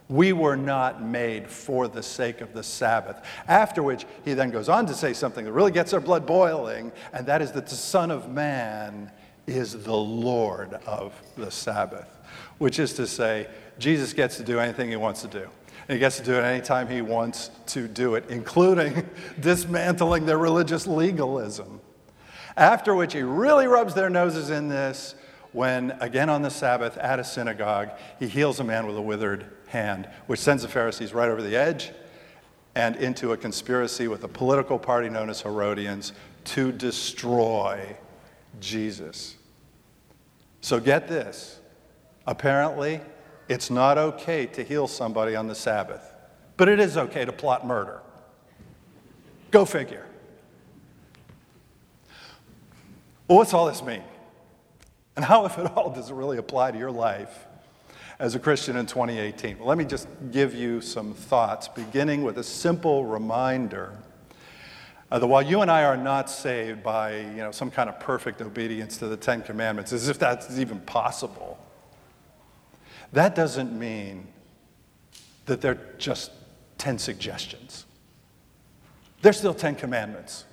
We 0.08 0.32
were 0.32 0.56
not 0.56 1.02
made 1.02 1.48
for 1.48 1.88
the 1.88 2.02
sake 2.02 2.40
of 2.40 2.52
the 2.52 2.62
Sabbath. 2.62 3.24
After 3.48 3.82
which, 3.82 4.04
he 4.24 4.34
then 4.34 4.50
goes 4.50 4.68
on 4.68 4.86
to 4.86 4.94
say 4.94 5.12
something 5.14 5.44
that 5.44 5.52
really 5.52 5.72
gets 5.72 5.92
our 5.94 6.00
blood 6.00 6.26
boiling, 6.26 6.92
and 7.12 7.26
that 7.26 7.40
is 7.40 7.52
that 7.52 7.66
the 7.66 7.74
Son 7.74 8.10
of 8.10 8.30
Man 8.30 9.10
is 9.46 9.84
the 9.84 9.96
Lord 9.96 10.74
of 10.86 11.14
the 11.36 11.50
Sabbath 11.50 12.14
which 12.58 12.78
is 12.78 12.92
to 12.94 13.06
say, 13.06 13.48
Jesus 13.78 14.12
gets 14.12 14.36
to 14.36 14.42
do 14.42 14.58
anything 14.58 14.88
he 14.88 14.96
wants 14.96 15.22
to 15.22 15.28
do. 15.28 15.48
And 15.88 15.96
he 15.96 15.98
gets 15.98 16.16
to 16.16 16.24
do 16.24 16.34
it 16.34 16.42
anytime 16.42 16.88
he 16.88 17.02
wants 17.02 17.50
to 17.66 17.86
do 17.88 18.14
it, 18.14 18.24
including 18.28 19.08
dismantling 19.40 20.26
their 20.26 20.38
religious 20.38 20.86
legalism. 20.86 21.80
After 22.56 22.94
which 22.94 23.12
he 23.12 23.22
really 23.22 23.66
rubs 23.66 23.94
their 23.94 24.08
noses 24.08 24.50
in 24.50 24.68
this 24.68 25.14
when, 25.52 25.92
again 26.00 26.30
on 26.30 26.42
the 26.42 26.50
Sabbath 26.50 26.96
at 26.98 27.18
a 27.18 27.24
synagogue, 27.24 27.90
he 28.18 28.28
heals 28.28 28.60
a 28.60 28.64
man 28.64 28.86
with 28.86 28.96
a 28.96 29.02
withered 29.02 29.46
hand, 29.74 30.08
which 30.26 30.40
sends 30.40 30.62
the 30.62 30.68
Pharisees 30.68 31.12
right 31.12 31.28
over 31.28 31.42
the 31.42 31.54
edge 31.54 31.90
and 32.74 32.96
into 32.96 33.32
a 33.32 33.36
conspiracy 33.36 34.08
with 34.08 34.24
a 34.24 34.28
political 34.28 34.78
party 34.78 35.10
known 35.10 35.28
as 35.28 35.42
Herodians 35.42 36.12
to 36.44 36.72
destroy 36.72 37.96
Jesus. 38.60 39.36
So 40.62 40.80
get 40.80 41.06
this 41.08 41.60
Apparently, 42.26 43.00
it's 43.48 43.70
not 43.70 43.98
okay 43.98 44.46
to 44.46 44.64
heal 44.64 44.86
somebody 44.86 45.36
on 45.36 45.46
the 45.46 45.54
Sabbath, 45.54 46.10
but 46.56 46.68
it 46.68 46.80
is 46.80 46.96
okay 46.96 47.24
to 47.24 47.32
plot 47.32 47.66
murder. 47.66 48.00
Go 49.50 49.64
figure. 49.64 50.06
Well, 53.28 53.38
what's 53.38 53.52
all 53.52 53.66
this 53.66 53.82
mean? 53.82 54.02
And 55.16 55.24
how, 55.24 55.44
if 55.44 55.58
at 55.58 55.76
all, 55.76 55.90
does 55.90 56.10
it 56.10 56.14
really 56.14 56.38
apply 56.38 56.70
to 56.70 56.78
your 56.78 56.90
life 56.90 57.46
as 58.18 58.34
a 58.34 58.38
Christian 58.38 58.76
in 58.76 58.86
2018? 58.86 59.58
Well, 59.58 59.68
let 59.68 59.78
me 59.78 59.84
just 59.84 60.08
give 60.30 60.54
you 60.54 60.80
some 60.80 61.14
thoughts, 61.14 61.68
beginning 61.68 62.22
with 62.22 62.38
a 62.38 62.44
simple 62.44 63.04
reminder 63.04 63.96
uh, 65.10 65.18
that 65.18 65.26
while 65.26 65.42
you 65.42 65.60
and 65.60 65.70
I 65.70 65.84
are 65.84 65.96
not 65.96 66.30
saved 66.30 66.82
by 66.82 67.18
you 67.18 67.36
know, 67.36 67.50
some 67.50 67.70
kind 67.70 67.88
of 67.88 68.00
perfect 68.00 68.40
obedience 68.40 68.96
to 68.98 69.06
the 69.06 69.16
Ten 69.16 69.42
Commandments, 69.42 69.92
as 69.92 70.08
if 70.08 70.18
that's 70.18 70.58
even 70.58 70.80
possible, 70.80 71.58
that 73.12 73.34
doesn't 73.34 73.78
mean 73.78 74.26
that 75.46 75.60
they're 75.60 75.80
just 75.98 76.30
10 76.78 76.98
suggestions. 76.98 77.84
They're 79.22 79.32
still 79.32 79.54
10 79.54 79.76
commandments 79.76 80.44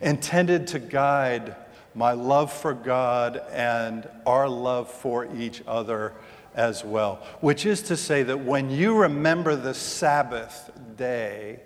intended 0.00 0.66
to 0.68 0.78
guide 0.78 1.54
my 1.94 2.12
love 2.12 2.52
for 2.52 2.74
God 2.74 3.42
and 3.50 4.08
our 4.26 4.48
love 4.48 4.90
for 4.90 5.26
each 5.36 5.62
other 5.66 6.14
as 6.54 6.84
well. 6.84 7.16
Which 7.40 7.66
is 7.66 7.82
to 7.82 7.96
say 7.96 8.22
that 8.22 8.40
when 8.40 8.70
you 8.70 8.96
remember 8.96 9.56
the 9.56 9.74
Sabbath 9.74 10.70
day 10.96 11.60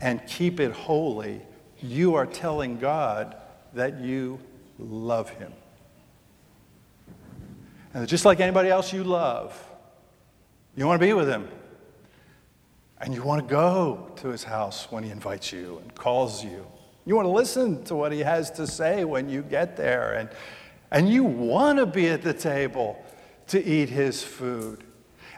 and 0.00 0.24
keep 0.26 0.60
it 0.60 0.72
holy, 0.72 1.42
you 1.80 2.14
are 2.14 2.26
telling 2.26 2.78
God 2.78 3.36
that 3.74 4.00
you 4.00 4.38
love 4.78 5.30
Him. 5.30 5.52
And 7.92 8.06
just 8.06 8.24
like 8.24 8.40
anybody 8.40 8.68
else 8.68 8.92
you 8.92 9.02
love, 9.02 9.58
you 10.76 10.86
want 10.86 11.00
to 11.00 11.06
be 11.06 11.12
with 11.12 11.28
him. 11.28 11.48
And 13.00 13.14
you 13.14 13.22
want 13.22 13.46
to 13.46 13.52
go 13.52 14.12
to 14.16 14.28
his 14.28 14.44
house 14.44 14.90
when 14.90 15.02
he 15.02 15.10
invites 15.10 15.52
you 15.52 15.78
and 15.82 15.94
calls 15.94 16.44
you. 16.44 16.66
You 17.06 17.16
want 17.16 17.26
to 17.26 17.32
listen 17.32 17.82
to 17.84 17.94
what 17.94 18.12
he 18.12 18.20
has 18.20 18.50
to 18.52 18.66
say 18.66 19.04
when 19.04 19.28
you 19.28 19.42
get 19.42 19.76
there. 19.76 20.12
And, 20.12 20.28
and 20.90 21.08
you 21.08 21.24
want 21.24 21.78
to 21.78 21.86
be 21.86 22.08
at 22.08 22.22
the 22.22 22.34
table 22.34 23.02
to 23.48 23.64
eat 23.64 23.88
his 23.88 24.22
food 24.22 24.84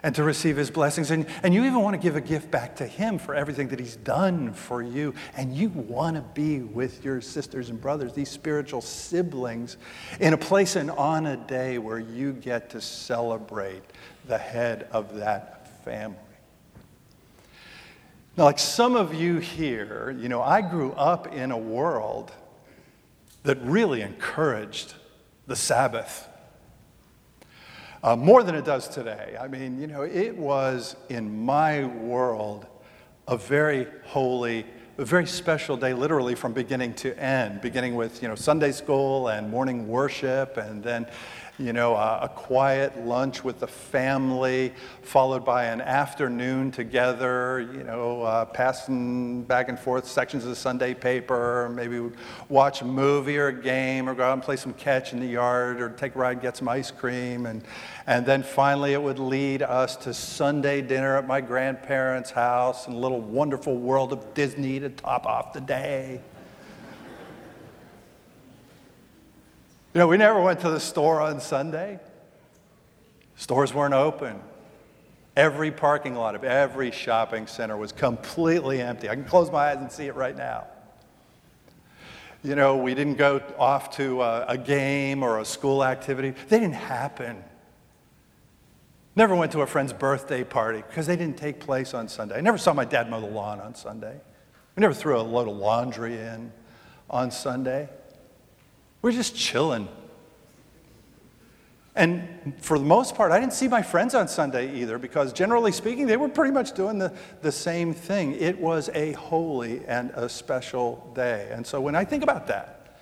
and 0.03 0.13
to 0.15 0.23
receive 0.23 0.57
his 0.57 0.69
blessings. 0.69 1.11
And, 1.11 1.25
and 1.43 1.53
you 1.53 1.63
even 1.63 1.81
want 1.81 1.93
to 1.93 1.97
give 1.97 2.17
a 2.17 2.21
gift 2.21 2.51
back 2.51 2.75
to 2.75 2.85
him 2.85 3.17
for 3.17 3.33
everything 3.33 3.69
that 3.69 3.79
he's 3.79 3.95
done 3.95 4.51
for 4.53 4.81
you. 4.81 5.13
And 5.37 5.55
you 5.55 5.69
want 5.69 6.17
to 6.17 6.21
be 6.21 6.59
with 6.59 7.05
your 7.05 7.21
sisters 7.21 7.69
and 7.69 7.79
brothers, 7.79 8.13
these 8.13 8.29
spiritual 8.29 8.81
siblings, 8.81 9.77
in 10.19 10.33
a 10.33 10.37
place 10.37 10.75
and 10.75 10.91
on 10.91 11.25
a 11.25 11.37
day 11.37 11.77
where 11.77 11.99
you 11.99 12.33
get 12.33 12.69
to 12.71 12.81
celebrate 12.81 13.83
the 14.27 14.37
head 14.37 14.87
of 14.91 15.15
that 15.15 15.83
family. 15.85 16.17
Now, 18.35 18.45
like 18.45 18.57
some 18.57 18.95
of 18.95 19.13
you 19.13 19.37
here, 19.37 20.15
you 20.19 20.27
know, 20.27 20.41
I 20.41 20.61
grew 20.61 20.91
up 20.93 21.33
in 21.33 21.51
a 21.51 21.57
world 21.57 22.31
that 23.43 23.61
really 23.61 24.01
encouraged 24.01 24.95
the 25.45 25.55
Sabbath 25.55 26.27
uh, 28.01 28.15
more 28.15 28.41
than 28.41 28.55
it 28.55 28.65
does 28.65 28.87
today. 28.87 29.37
I 29.39 29.47
mean, 29.47 29.79
you 29.79 29.85
know, 29.85 30.01
it 30.01 30.35
was 30.35 30.95
in 31.09 31.45
my 31.45 31.85
world 31.85 32.65
a 33.27 33.37
very 33.37 33.85
holy, 34.05 34.65
a 34.97 35.05
very 35.05 35.27
special 35.27 35.77
day, 35.77 35.93
literally 35.93 36.33
from 36.33 36.53
beginning 36.53 36.95
to 36.95 37.17
end, 37.19 37.61
beginning 37.61 37.93
with, 37.93 38.21
you 38.23 38.27
know, 38.27 38.35
Sunday 38.35 38.71
school 38.71 39.27
and 39.27 39.47
morning 39.47 39.87
worship, 39.87 40.57
and 40.57 40.83
then, 40.83 41.05
you 41.59 41.71
know, 41.71 41.95
a, 41.95 42.21
a, 42.23 42.29
quiet 42.29 43.05
lunch 43.05 43.43
with 43.43 43.59
the 43.59 43.67
family, 43.67 44.73
followed 45.03 45.45
by 45.45 45.65
an 45.65 45.81
afternoon 45.81 46.71
together, 46.71 47.69
you 47.73 47.83
know, 47.83 48.23
uh, 48.23 48.43
passing 48.43 49.43
back 49.43 49.69
and 49.69 49.77
forth 49.77 50.07
sections 50.07 50.43
of 50.43 50.49
the 50.49 50.55
Sunday 50.55 50.95
paper, 50.95 51.69
maybe 51.75 52.09
watch 52.49 52.81
a 52.81 52.85
movie 52.85 53.37
or 53.37 53.49
a 53.49 53.53
game, 53.53 54.09
or 54.09 54.15
go 54.15 54.23
out 54.23 54.33
and 54.33 54.41
play 54.41 54.55
some 54.55 54.73
catch 54.73 55.13
in 55.13 55.19
the 55.19 55.27
yard, 55.27 55.79
or 55.79 55.89
take 55.89 56.15
a 56.15 56.19
ride, 56.19 56.41
get 56.41 56.57
some 56.57 56.67
ice 56.67 56.89
cream. 56.89 57.45
And, 57.45 57.63
and 58.07 58.25
then 58.25 58.41
finally, 58.41 58.93
it 58.93 59.01
would 59.01 59.19
lead 59.19 59.61
us 59.61 59.95
to 59.97 60.13
Sunday 60.13 60.81
dinner 60.81 61.17
at 61.17 61.27
my 61.27 61.39
grandparents' 61.39 62.31
house 62.31 62.87
and 62.87 62.95
a 62.95 62.99
little 62.99 63.21
wonderful 63.21 63.77
world 63.77 64.11
of 64.11 64.33
Disney 64.33 64.79
to 64.79 64.89
top 64.89 65.27
off 65.27 65.53
the 65.53 65.61
day. 65.61 66.19
You 69.93 69.99
know, 69.99 70.07
we 70.07 70.17
never 70.17 70.41
went 70.41 70.59
to 70.61 70.71
the 70.71 70.79
store 70.79 71.21
on 71.21 71.39
Sunday. 71.39 71.99
Stores 73.35 73.75
weren't 73.75 73.93
open. 73.93 74.39
Every 75.35 75.71
parking 75.71 76.15
lot 76.15 76.33
of 76.33 76.43
every 76.43 76.89
shopping 76.89 77.45
center 77.45 77.77
was 77.77 77.91
completely 77.91 78.81
empty. 78.81 79.07
I 79.07 79.13
can 79.13 79.23
close 79.23 79.51
my 79.51 79.69
eyes 79.69 79.77
and 79.77 79.91
see 79.91 80.05
it 80.05 80.15
right 80.15 80.35
now. 80.35 80.65
You 82.43 82.55
know, 82.55 82.77
we 82.77 82.95
didn't 82.95 83.15
go 83.15 83.41
off 83.59 83.95
to 83.97 84.23
a, 84.23 84.45
a 84.47 84.57
game 84.57 85.21
or 85.21 85.39
a 85.39 85.45
school 85.45 85.83
activity, 85.83 86.33
they 86.49 86.59
didn't 86.59 86.75
happen. 86.75 87.43
Never 89.15 89.35
went 89.35 89.51
to 89.51 89.61
a 89.61 89.67
friend's 89.67 89.93
birthday 89.93 90.43
party 90.43 90.83
because 90.87 91.05
they 91.05 91.15
didn't 91.15 91.37
take 91.37 91.59
place 91.59 91.93
on 91.93 92.07
Sunday. 92.07 92.35
I 92.35 92.41
never 92.41 92.57
saw 92.57 92.73
my 92.73 92.83
dad 92.83 93.11
mow 93.11 93.21
the 93.21 93.27
lawn 93.27 93.59
on 93.59 93.75
Sunday. 93.75 94.19
We 94.75 94.81
never 94.81 94.93
threw 94.93 95.19
a 95.19 95.21
load 95.21 95.47
of 95.47 95.55
laundry 95.55 96.17
in 96.17 96.51
on 97.11 97.29
Sunday. 97.29 97.89
We're 99.03 99.11
just 99.11 99.35
chilling. 99.35 99.87
And 101.95 102.55
for 102.59 102.79
the 102.79 102.85
most 102.85 103.13
part, 103.13 103.31
I 103.31 103.39
didn't 103.39 103.53
see 103.53 103.67
my 103.67 103.83
friends 103.83 104.15
on 104.15 104.27
Sunday 104.27 104.73
either 104.81 104.97
because, 104.97 105.31
generally 105.31 105.71
speaking, 105.71 106.07
they 106.07 106.17
were 106.17 106.27
pretty 106.27 106.51
much 106.51 106.71
doing 106.71 106.97
the, 106.97 107.13
the 107.43 107.51
same 107.51 107.93
thing. 107.93 108.33
It 108.33 108.57
was 108.59 108.89
a 108.95 109.11
holy 109.11 109.85
and 109.85 110.09
a 110.15 110.27
special 110.27 111.11
day. 111.13 111.49
And 111.51 111.67
so 111.67 111.79
when 111.79 111.95
I 111.95 112.03
think 112.03 112.23
about 112.23 112.47
that, 112.47 112.97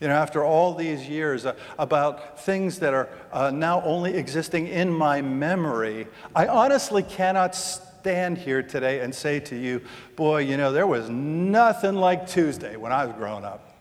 You 0.00 0.08
know, 0.08 0.14
after 0.14 0.44
all 0.44 0.74
these 0.74 1.08
years, 1.08 1.46
uh, 1.46 1.54
about 1.78 2.40
things 2.40 2.78
that 2.80 2.92
are 2.92 3.08
uh, 3.32 3.50
now 3.50 3.80
only 3.82 4.14
existing 4.14 4.68
in 4.68 4.90
my 4.90 5.22
memory, 5.22 6.06
I 6.34 6.48
honestly 6.48 7.02
cannot 7.02 7.54
stand 7.54 8.36
here 8.36 8.62
today 8.62 9.00
and 9.00 9.14
say 9.14 9.40
to 9.40 9.56
you, 9.56 9.80
boy, 10.14 10.40
you 10.40 10.58
know, 10.58 10.70
there 10.70 10.86
was 10.86 11.08
nothing 11.08 11.94
like 11.94 12.26
Tuesday 12.26 12.76
when 12.76 12.92
I 12.92 13.06
was 13.06 13.14
growing 13.16 13.44
up. 13.44 13.75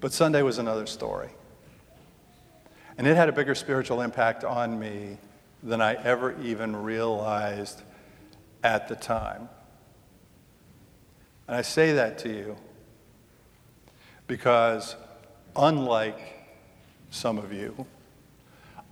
But 0.00 0.12
Sunday 0.12 0.42
was 0.42 0.58
another 0.58 0.86
story. 0.86 1.30
And 2.96 3.06
it 3.06 3.16
had 3.16 3.28
a 3.28 3.32
bigger 3.32 3.54
spiritual 3.54 4.00
impact 4.00 4.44
on 4.44 4.78
me 4.78 5.18
than 5.62 5.80
I 5.80 5.94
ever 5.94 6.40
even 6.42 6.74
realized 6.76 7.82
at 8.62 8.88
the 8.88 8.96
time. 8.96 9.48
And 11.46 11.56
I 11.56 11.62
say 11.62 11.92
that 11.92 12.18
to 12.18 12.28
you 12.28 12.56
because, 14.26 14.96
unlike 15.56 16.20
some 17.10 17.38
of 17.38 17.52
you, 17.52 17.86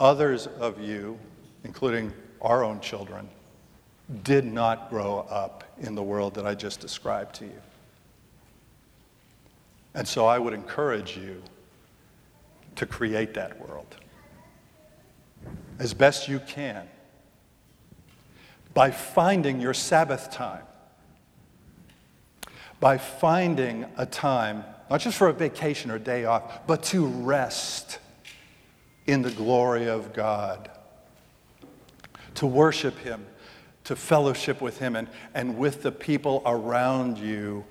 others 0.01 0.47
of 0.47 0.81
you, 0.81 1.19
including 1.65 2.13
our 2.41 2.65
own 2.65 2.81
children, 2.81 3.29
did 4.23 4.45
not 4.45 4.89
grow 4.89 5.27
up 5.29 5.65
in 5.79 5.95
the 5.95 6.03
world 6.03 6.35
that 6.35 6.47
I 6.47 6.55
just 6.55 6.81
described 6.81 7.35
to 7.37 7.45
you. 7.45 7.61
And 9.97 10.07
so 10.07 10.27
I 10.27 10.39
would 10.39 10.53
encourage 10.53 11.17
you 11.17 11.43
to 12.77 12.85
create 12.85 13.33
that 13.35 13.59
world 13.59 13.97
as 15.79 15.95
best 15.95 16.29
you 16.29 16.39
can 16.41 16.87
by 18.75 18.91
finding 18.91 19.59
your 19.59 19.73
Sabbath 19.73 20.31
time, 20.31 20.65
by 22.79 22.99
finding 22.99 23.87
a 23.97 24.05
time, 24.05 24.65
not 24.91 25.01
just 25.01 25.17
for 25.17 25.29
a 25.29 25.33
vacation 25.33 25.91
or 25.91 25.99
day 25.99 26.27
off, 26.27 26.67
but 26.67 26.83
to 26.83 27.07
rest 27.07 27.99
in 29.07 29.23
the 29.23 29.31
glory 29.31 29.89
of 29.89 30.13
God, 30.13 30.71
to 32.35 32.47
worship 32.47 32.99
Him, 32.99 33.25
to 33.85 33.97
fellowship 33.97 34.61
with 34.61 34.79
Him 34.79 34.95
and, 34.95 35.09
and 35.33 35.57
with 35.57 35.83
the 35.83 35.93
people 35.93 36.43
around 36.45 37.17
you 37.17 37.65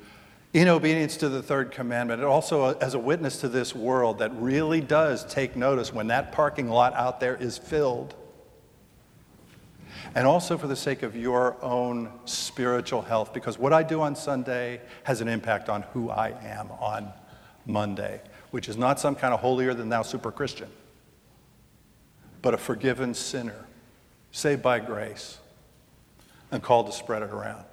in 0.56 0.70
obedience 0.70 1.18
to 1.18 1.28
the 1.28 1.44
third 1.44 1.70
commandment, 1.70 2.22
and 2.22 2.30
also 2.30 2.78
as 2.78 2.94
a 2.94 3.00
witness 3.00 3.42
to 3.42 3.50
this 3.50 3.76
world 3.76 4.20
that 4.20 4.34
really 4.36 4.80
does 4.80 5.26
take 5.26 5.58
notice 5.58 5.92
when 5.92 6.08
that 6.08 6.32
parking 6.32 6.70
lot 6.70 6.94
out 6.94 7.20
there 7.20 7.36
is 7.36 7.58
filled. 7.58 8.16
And 10.16 10.26
also 10.26 10.58
for 10.58 10.68
the 10.68 10.76
sake 10.78 11.04
of 11.04 11.14
your 11.14 11.58
own 11.62 12.10
spiritual 12.24 13.02
health, 13.02 13.34
because 13.34 13.60
what 13.60 13.74
I 13.74 13.84
do 13.84 14.00
on 14.00 14.16
Sunday 14.16 14.80
has 15.04 15.20
an 15.20 15.28
impact 15.28 15.68
on 15.68 15.82
who 15.92 16.10
I 16.10 16.30
am 16.30 16.72
on 16.80 17.12
Monday, 17.66 18.22
which 18.52 18.70
is 18.70 18.78
not 18.78 18.98
some 18.98 19.14
kind 19.14 19.34
of 19.34 19.42
holier 19.42 19.74
than 19.74 19.90
thou 19.90 20.04
super 20.04 20.32
Christian, 20.32 20.70
but 22.42 22.54
a 22.54 22.58
forgiven 22.58 23.14
sinner, 23.14 23.66
saved 24.32 24.62
by 24.62 24.80
grace, 24.80 25.38
and 26.50 26.64
called 26.64 26.86
to 26.86 26.94
spread 26.94 27.24
it 27.24 27.32
around. 27.32 27.66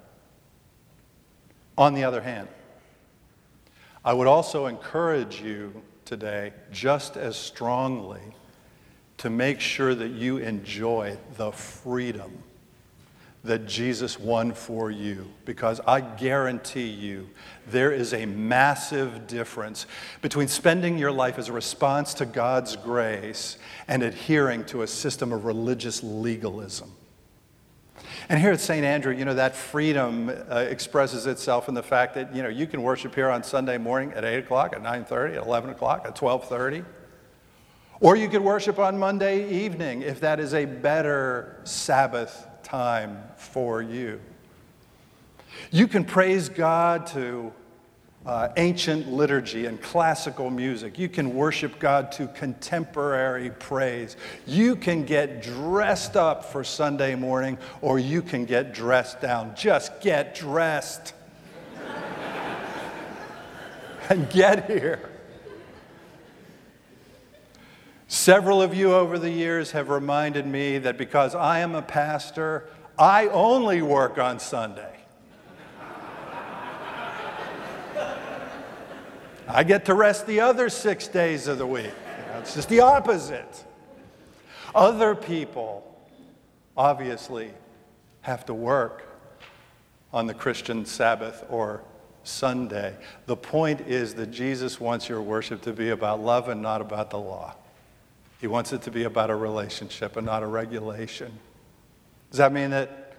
On 1.77 1.93
the 1.93 2.03
other 2.03 2.19
hand, 2.19 2.49
I 4.05 4.13
would 4.13 4.27
also 4.27 4.65
encourage 4.65 5.41
you 5.41 5.81
today, 6.05 6.53
just 6.71 7.15
as 7.15 7.37
strongly, 7.37 8.21
to 9.17 9.29
make 9.29 9.59
sure 9.59 9.95
that 9.95 10.09
you 10.09 10.37
enjoy 10.37 11.17
the 11.37 11.51
freedom 11.51 12.43
that 13.43 13.65
Jesus 13.65 14.19
won 14.19 14.53
for 14.53 14.89
you. 14.89 15.27
Because 15.45 15.81
I 15.85 16.01
guarantee 16.01 16.87
you, 16.87 17.29
there 17.67 17.91
is 17.91 18.13
a 18.13 18.25
massive 18.25 19.27
difference 19.27 19.85
between 20.21 20.47
spending 20.47 20.97
your 20.97 21.11
life 21.11 21.37
as 21.37 21.49
a 21.49 21.53
response 21.53 22.13
to 22.15 22.25
God's 22.25 22.75
grace 22.75 23.57
and 23.87 24.01
adhering 24.01 24.65
to 24.65 24.81
a 24.81 24.87
system 24.87 25.33
of 25.33 25.45
religious 25.45 26.03
legalism. 26.03 26.91
And 28.29 28.39
here 28.39 28.51
at 28.51 28.59
St. 28.59 28.85
Andrew, 28.85 29.13
you 29.13 29.25
know, 29.25 29.33
that 29.33 29.55
freedom 29.55 30.29
uh, 30.29 30.59
expresses 30.69 31.25
itself 31.25 31.67
in 31.67 31.75
the 31.75 31.83
fact 31.83 32.15
that, 32.15 32.35
you 32.35 32.41
know, 32.41 32.49
you 32.49 32.67
can 32.67 32.81
worship 32.81 33.13
here 33.13 33.29
on 33.29 33.43
Sunday 33.43 33.77
morning 33.77 34.13
at 34.13 34.23
8 34.23 34.39
o'clock, 34.39 34.73
at 34.73 34.81
9.30, 34.81 35.37
at 35.37 35.45
11 35.45 35.69
o'clock, 35.71 36.03
at 36.05 36.15
12.30. 36.15 36.85
Or 37.99 38.15
you 38.15 38.27
could 38.29 38.41
worship 38.41 38.79
on 38.79 38.97
Monday 38.97 39.49
evening 39.49 40.01
if 40.01 40.19
that 40.21 40.39
is 40.39 40.53
a 40.53 40.65
better 40.65 41.59
Sabbath 41.63 42.47
time 42.63 43.23
for 43.37 43.81
you. 43.81 44.19
You 45.71 45.87
can 45.87 46.03
praise 46.03 46.49
God 46.49 47.07
to 47.07 47.53
uh, 48.25 48.49
ancient 48.55 49.11
liturgy 49.11 49.65
and 49.65 49.81
classical 49.81 50.49
music. 50.49 50.97
You 50.97 51.09
can 51.09 51.33
worship 51.33 51.79
God 51.79 52.11
to 52.13 52.27
contemporary 52.27 53.49
praise. 53.49 54.15
You 54.45 54.75
can 54.75 55.03
get 55.03 55.43
dressed 55.43 56.15
up 56.15 56.45
for 56.45 56.63
Sunday 56.63 57.15
morning 57.15 57.57
or 57.81 57.99
you 57.99 58.21
can 58.21 58.45
get 58.45 58.73
dressed 58.73 59.21
down. 59.21 59.55
Just 59.55 59.99
get 59.99 60.35
dressed 60.35 61.13
and 64.09 64.29
get 64.29 64.69
here. 64.69 65.09
Several 68.07 68.61
of 68.61 68.75
you 68.75 68.93
over 68.93 69.17
the 69.17 69.31
years 69.31 69.71
have 69.71 69.89
reminded 69.89 70.45
me 70.45 70.77
that 70.77 70.97
because 70.97 71.33
I 71.33 71.59
am 71.59 71.73
a 71.73 71.81
pastor, 71.81 72.69
I 72.97 73.27
only 73.27 73.81
work 73.81 74.19
on 74.19 74.39
Sunday. 74.39 74.92
I 79.47 79.63
get 79.63 79.85
to 79.85 79.93
rest 79.93 80.25
the 80.25 80.39
other 80.39 80.69
six 80.69 81.07
days 81.07 81.47
of 81.47 81.57
the 81.57 81.67
week. 81.67 81.91
It's 82.39 82.55
just 82.55 82.69
the 82.69 82.81
opposite. 82.81 83.63
Other 84.73 85.15
people 85.15 85.97
obviously 86.75 87.51
have 88.21 88.45
to 88.45 88.53
work 88.53 89.07
on 90.11 90.27
the 90.27 90.33
Christian 90.33 90.85
Sabbath 90.85 91.43
or 91.49 91.81
Sunday. 92.23 92.95
The 93.25 93.35
point 93.35 93.81
is 93.81 94.13
that 94.15 94.31
Jesus 94.31 94.79
wants 94.79 95.09
your 95.09 95.21
worship 95.21 95.61
to 95.63 95.73
be 95.73 95.89
about 95.89 96.21
love 96.21 96.49
and 96.49 96.61
not 96.61 96.81
about 96.81 97.09
the 97.09 97.19
law. 97.19 97.55
He 98.39 98.47
wants 98.47 98.73
it 98.73 98.81
to 98.83 98.91
be 98.91 99.03
about 99.03 99.29
a 99.29 99.35
relationship 99.35 100.17
and 100.17 100.25
not 100.25 100.43
a 100.43 100.47
regulation. 100.47 101.31
Does 102.31 102.37
that 102.37 102.51
mean 102.51 102.71
that 102.71 103.15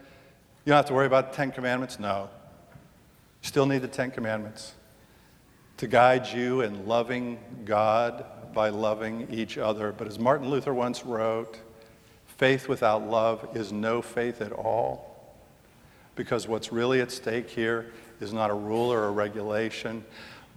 you 0.64 0.70
don't 0.70 0.76
have 0.76 0.86
to 0.86 0.94
worry 0.94 1.06
about 1.06 1.30
the 1.30 1.36
Ten 1.36 1.50
Commandments? 1.50 1.98
No. 1.98 2.28
You 3.42 3.48
still 3.48 3.66
need 3.66 3.82
the 3.82 3.88
Ten 3.88 4.10
Commandments 4.10 4.74
to 5.76 5.86
guide 5.86 6.26
you 6.28 6.60
in 6.60 6.86
loving 6.86 7.38
God 7.64 8.24
by 8.54 8.68
loving 8.68 9.28
each 9.30 9.58
other. 9.58 9.92
But 9.92 10.06
as 10.06 10.18
Martin 10.18 10.48
Luther 10.48 10.72
once 10.72 11.04
wrote, 11.04 11.58
faith 12.26 12.68
without 12.68 13.08
love 13.08 13.48
is 13.54 13.72
no 13.72 14.00
faith 14.00 14.40
at 14.40 14.52
all. 14.52 15.10
Because 16.14 16.46
what's 16.46 16.72
really 16.72 17.00
at 17.00 17.10
stake 17.10 17.50
here 17.50 17.92
is 18.20 18.32
not 18.32 18.50
a 18.50 18.54
rule 18.54 18.92
or 18.92 19.06
a 19.06 19.10
regulation, 19.10 20.04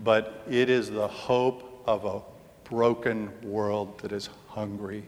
but 0.04 0.44
it 0.50 0.70
is 0.70 0.92
the 0.92 1.08
hope 1.08 1.84
of 1.88 2.06
a 2.06 2.22
broken 2.70 3.32
world 3.42 4.00
that 4.00 4.12
is 4.12 4.30
hungry 4.50 5.04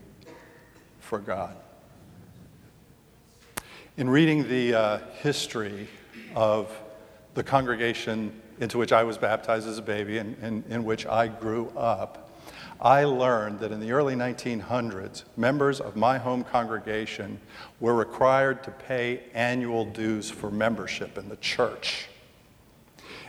for 0.98 1.18
God. 1.18 1.54
In 3.96 4.08
reading 4.08 4.48
the 4.48 4.74
uh, 4.74 4.98
history 5.20 5.86
of 6.34 6.72
the 7.34 7.42
congregation 7.42 8.40
into 8.60 8.78
which 8.78 8.92
I 8.92 9.02
was 9.02 9.18
baptized 9.18 9.66
as 9.66 9.78
a 9.78 9.82
baby 9.82 10.18
and, 10.18 10.64
in 10.68 10.84
which 10.84 11.06
I 11.06 11.28
grew 11.28 11.68
up, 11.76 12.30
I 12.80 13.04
learned 13.04 13.60
that 13.60 13.72
in 13.72 13.80
the 13.80 13.92
early 13.92 14.14
1900s, 14.14 15.24
members 15.36 15.80
of 15.80 15.96
my 15.96 16.16
home 16.16 16.44
congregation 16.44 17.40
were 17.78 17.94
required 17.94 18.62
to 18.64 18.70
pay 18.70 19.24
annual 19.34 19.84
dues 19.84 20.30
for 20.30 20.50
membership 20.50 21.18
in 21.18 21.28
the 21.28 21.36
church 21.36 22.06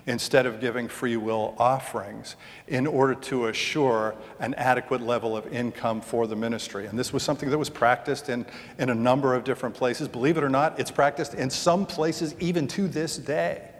instead 0.07 0.45
of 0.45 0.59
giving 0.59 0.87
free 0.87 1.17
will 1.17 1.53
offerings 1.59 2.35
in 2.67 2.87
order 2.87 3.13
to 3.13 3.47
assure 3.47 4.15
an 4.39 4.53
adequate 4.55 5.01
level 5.01 5.37
of 5.37 5.51
income 5.53 6.01
for 6.01 6.27
the 6.27 6.35
ministry. 6.35 6.87
And 6.87 6.97
this 6.97 7.13
was 7.13 7.21
something 7.23 7.49
that 7.49 7.57
was 7.57 7.69
practiced 7.69 8.29
in, 8.29 8.45
in 8.79 8.89
a 8.89 8.95
number 8.95 9.35
of 9.35 9.43
different 9.43 9.75
places. 9.75 10.07
Believe 10.07 10.37
it 10.37 10.43
or 10.43 10.49
not, 10.49 10.79
it's 10.79 10.91
practiced 10.91 11.33
in 11.33 11.49
some 11.49 11.85
places 11.85 12.35
even 12.39 12.67
to 12.69 12.87
this 12.87 13.17
day. 13.17 13.70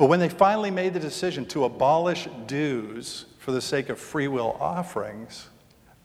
But 0.00 0.08
when 0.08 0.18
they 0.18 0.30
finally 0.30 0.70
made 0.70 0.94
the 0.94 0.98
decision 0.98 1.44
to 1.48 1.64
abolish 1.64 2.26
dues 2.46 3.26
for 3.38 3.52
the 3.52 3.60
sake 3.60 3.90
of 3.90 3.98
free 3.98 4.28
will 4.28 4.56
offerings, 4.58 5.50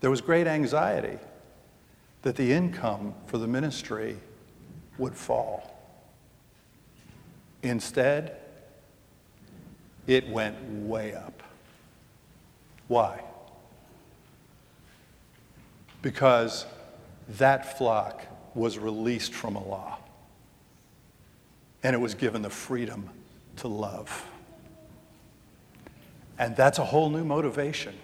there 0.02 0.10
was 0.10 0.20
great 0.20 0.48
anxiety 0.48 1.18
that 2.22 2.36
the 2.36 2.52
income 2.52 3.14
for 3.26 3.38
the 3.38 3.48
ministry 3.48 4.18
would 4.98 5.16
fall. 5.16 5.80
Instead, 7.64 8.36
it 10.08 10.28
went 10.28 10.62
way 10.86 11.14
up. 11.14 11.42
Why? 12.90 13.24
Because 16.02 16.66
that 17.30 17.78
flock 17.78 18.26
was 18.56 18.78
released 18.78 19.34
from 19.34 19.56
a 19.56 19.66
law 19.66 20.00
and 21.82 21.96
it 21.96 22.00
was 22.00 22.14
given 22.14 22.42
the 22.42 22.50
freedom 22.50 23.10
to 23.58 23.68
love. 23.68 24.26
And 26.38 26.56
that's 26.56 26.80
a 26.80 26.86
whole 26.86 27.10
new 27.10 27.24
motivation. 27.24 27.96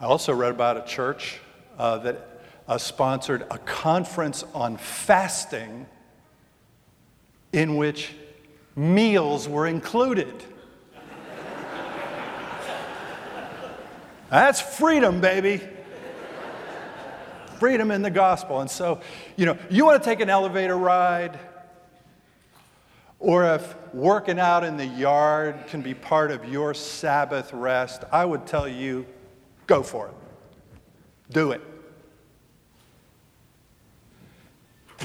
I 0.00 0.04
also 0.06 0.34
read 0.34 0.50
about 0.50 0.76
a 0.76 0.82
church 0.82 1.40
uh, 1.78 1.98
that 1.98 2.40
uh, 2.68 2.78
sponsored 2.78 3.46
a 3.50 3.58
conference 3.58 4.44
on 4.54 4.76
fasting 4.76 5.86
in 7.52 7.76
which 7.76 8.12
meals 8.76 9.48
were 9.48 9.66
included. 9.66 10.42
That's 14.30 14.60
freedom, 14.60 15.20
baby. 15.20 15.60
Freedom 17.60 17.90
in 17.92 18.02
the 18.02 18.10
gospel. 18.10 18.60
And 18.60 18.70
so, 18.70 19.00
you 19.36 19.46
know, 19.46 19.56
you 19.70 19.84
want 19.84 20.02
to 20.02 20.08
take 20.08 20.20
an 20.20 20.28
elevator 20.28 20.76
ride, 20.76 21.38
or 23.24 23.54
if 23.54 23.74
working 23.94 24.38
out 24.38 24.64
in 24.64 24.76
the 24.76 24.84
yard 24.84 25.66
can 25.68 25.80
be 25.80 25.94
part 25.94 26.30
of 26.30 26.46
your 26.46 26.74
Sabbath 26.74 27.54
rest, 27.54 28.04
I 28.12 28.22
would 28.22 28.46
tell 28.46 28.68
you 28.68 29.06
go 29.66 29.82
for 29.82 30.08
it. 30.08 30.14
Do 31.32 31.52
it. 31.52 31.62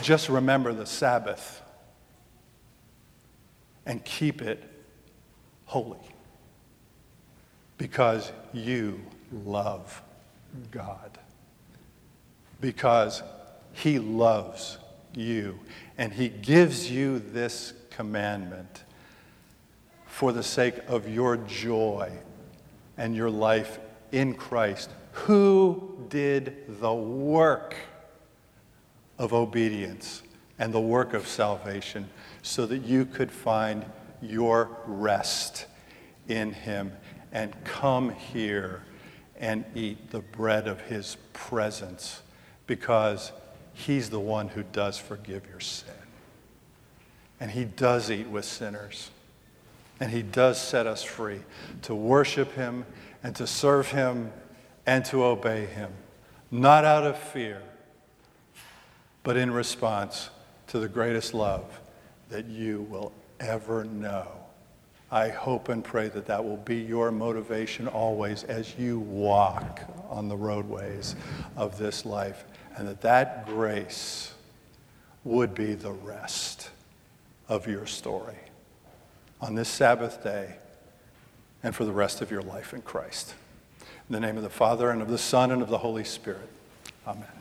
Just 0.02 0.28
remember 0.28 0.74
the 0.74 0.86
Sabbath 0.86 1.62
and 3.86 4.04
keep 4.04 4.42
it 4.42 4.70
holy 5.64 5.98
because 7.78 8.34
you 8.52 9.00
love 9.32 10.02
God. 10.72 11.18
Because 12.60 13.24
He 13.72 13.98
loves 13.98 14.78
you. 15.14 15.60
And 15.98 16.14
He 16.14 16.30
gives 16.30 16.90
you 16.90 17.20
this 17.20 17.74
commandment 17.90 18.84
for 20.06 20.32
the 20.32 20.44
sake 20.44 20.76
of 20.88 21.08
your 21.08 21.38
joy 21.38 22.12
and 22.98 23.16
your 23.16 23.30
life 23.30 23.80
in 24.12 24.34
Christ, 24.34 24.90
who 25.12 26.06
did 26.10 26.80
the 26.82 26.94
work 26.94 27.76
of 29.18 29.34
obedience 29.34 30.24
and 30.58 30.74
the 30.74 30.82
work 30.82 31.14
of 31.14 31.28
salvation 31.28 32.10
so 32.42 32.66
that 32.66 32.80
you 32.80 33.06
could 33.06 33.32
find 33.32 33.86
your 34.22 34.70
rest 34.86 35.66
in 36.28 36.52
Him 36.52 36.92
and 37.32 37.54
come 37.64 38.10
here 38.12 38.84
and 39.40 39.64
eat 39.76 40.12
the 40.12 40.20
bread 40.20 40.68
of 40.68 40.82
His 40.82 41.18
presence? 41.34 42.22
Because 42.68 43.32
He's 43.80 44.10
the 44.10 44.20
one 44.20 44.50
who 44.50 44.64
does 44.64 44.98
forgive 44.98 45.48
your 45.48 45.60
sin. 45.60 45.94
And 47.40 47.52
He 47.52 47.66
does 47.66 48.12
eat 48.12 48.28
with 48.28 48.46
sinners. 48.46 49.10
And 50.00 50.12
He 50.12 50.22
does 50.22 50.62
set 50.62 50.86
us 50.88 51.04
free 51.04 51.42
to 51.84 51.96
worship 51.96 52.54
Him 52.54 52.86
and 53.24 53.36
to 53.36 53.48
serve 53.48 53.92
Him 53.92 54.32
and 54.86 55.06
to 55.06 55.24
obey 55.24 55.66
Him, 55.66 55.92
not 56.52 56.86
out 56.86 57.06
of 57.06 57.18
fear 57.18 57.62
but 59.24 59.38
in 59.38 59.52
response 59.52 60.30
to 60.68 60.80
the 60.80 60.88
greatest 60.88 61.34
love 61.34 61.80
that 62.30 62.46
you 62.46 62.82
will 62.90 63.12
ever 63.40 63.84
know. 63.84 64.28
I 65.12 65.30
hope 65.30 65.70
and 65.70 65.84
pray 65.84 66.08
that 66.10 66.28
that 66.28 66.44
will 66.44 66.58
be 66.58 66.78
your 66.78 67.12
motivation 67.12 67.88
always 67.88 68.44
as 68.44 68.78
you 68.78 69.00
walk 69.00 69.82
on 70.10 70.28
the 70.28 70.38
roadways 70.38 71.16
of 71.56 71.78
this 71.78 72.06
life, 72.06 72.46
and 72.80 72.88
that 72.88 73.02
that 73.02 73.46
grace 73.46 74.34
would 75.26 75.54
be 75.54 75.74
the 75.74 75.92
rest 75.92 76.70
of 77.50 77.68
your 77.68 77.86
story 77.86 78.38
on 79.42 79.54
this 79.54 79.68
Sabbath 79.68 80.24
day 80.24 80.56
and 81.62 81.76
for 81.76 81.84
the 81.84 81.92
rest 81.92 82.22
of 82.22 82.32
your 82.32 82.42
life 82.42 82.74
in 82.74 82.82
Christ. 82.82 83.36
In 83.82 84.14
the 84.14 84.20
name 84.22 84.38
of 84.38 84.44
the 84.44 84.50
Father, 84.50 84.92
and 84.92 85.02
of 85.02 85.10
the 85.10 85.18
Son, 85.18 85.52
and 85.52 85.62
of 85.62 85.68
the 85.68 85.80
Holy 85.80 86.06
Spirit. 86.06 86.48
Amen. 87.06 87.39